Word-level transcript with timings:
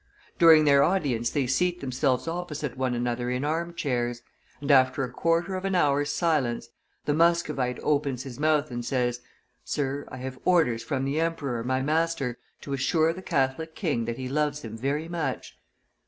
During 0.39 0.65
their 0.65 0.81
audience 0.81 1.29
they 1.29 1.45
seat 1.45 1.79
themselves 1.79 2.27
opposite 2.27 2.75
one 2.75 2.95
another 2.95 3.29
in 3.29 3.45
arm 3.45 3.75
chairs, 3.75 4.23
and, 4.59 4.71
after 4.71 5.03
a 5.03 5.11
quarter 5.11 5.53
of 5.53 5.63
an 5.63 5.75
hour's 5.75 6.09
silence, 6.09 6.69
the 7.05 7.13
Muscovite 7.13 7.77
opens 7.83 8.23
his 8.23 8.39
mouth 8.39 8.71
and 8.71 8.83
says, 8.83 9.19
'Sir, 9.63 10.05
I 10.09 10.17
have 10.17 10.39
orders 10.43 10.81
from 10.83 11.05
the 11.05 11.19
emperor, 11.19 11.63
my 11.63 11.83
master, 11.83 12.39
to 12.61 12.73
assure 12.73 13.13
the 13.13 13.21
Catholic 13.21 13.75
King 13.75 14.05
that 14.05 14.17
he 14.17 14.27
loves 14.27 14.63
him 14.63 14.75
very 14.75 15.07
much. 15.07 15.55